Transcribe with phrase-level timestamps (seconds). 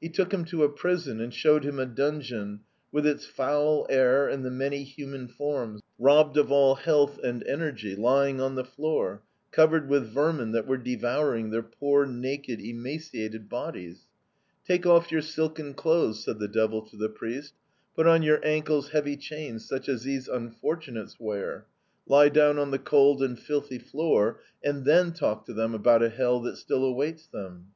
[0.00, 4.26] "He took him to a prison and showed him a dungeon, with its foul air
[4.26, 9.20] and the many human forms, robbed of all health and energy, lying on the floor,
[9.50, 14.06] covered with vermin that were devouring their poor, naked, emaciated bodies.
[14.64, 17.52] "'Take off your silken clothes,' said the devil to the priest,
[17.94, 21.66] 'put on your ankles heavy chains such as these unfortunates wear;
[22.06, 26.08] lie down on the cold and filthy floor and then talk to them about a
[26.08, 27.66] hell that still awaits them!'